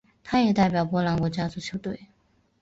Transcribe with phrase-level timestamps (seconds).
[0.23, 2.07] 他也代表波兰国家足球队。